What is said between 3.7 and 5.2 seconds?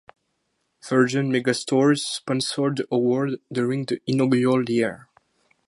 the inaugural year.